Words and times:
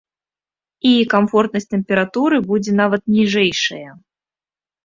І 0.91 0.93
камфортнасць 1.11 1.69
тэмпературы 1.73 2.37
будзе 2.49 2.71
нават 2.81 3.01
ніжэйшая. 3.19 3.87